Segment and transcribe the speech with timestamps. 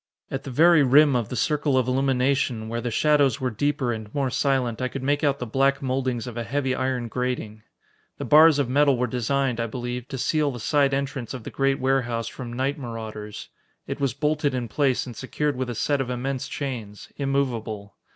[0.31, 4.11] At the very rim of the circle of illumination, where the shadows were deeper and
[4.15, 7.61] more silent, I could make out the black mouldings of a heavy iron grating.
[8.17, 11.51] The bars of metal were designed, I believe, to seal the side entrance of the
[11.51, 13.49] great warehouse from night marauders.
[13.85, 17.93] It was bolted in place and secured with a set of immense chains, immovable.